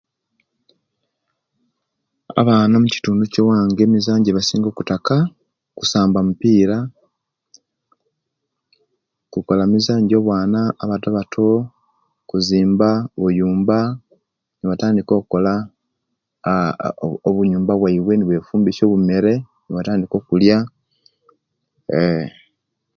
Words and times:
Abaana 2.41 2.73
mubitundu 2.81 3.21
ekya 3.25 3.41
ewange 3.43 3.81
emizaanyo 3.87 4.21
ejebasinga 4.25 4.67
okutaka, 4.69 5.15
kusamba 5.77 6.19
mupiira, 6.27 6.77
kukola 9.31 9.63
mizaanyo 9.71 10.07
jabaana 10.09 10.61
batobato, 10.91 11.47
kuzimba 12.29 12.89
bunyumba 13.21 13.77
nebatandiika 14.59 15.13
okola 15.21 15.53
obunyumba 17.29 17.73
bwaabwe, 17.79 18.13
nebeefumbisya 18.15 18.83
obumere 18.85 19.33
nebatandiika 19.63 20.15
okulia 20.17 20.57
eeh. 21.99 22.27